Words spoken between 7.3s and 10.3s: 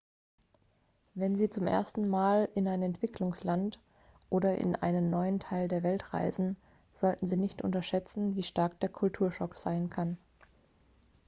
nicht unterschätzen wie stark der kulturschock sein kann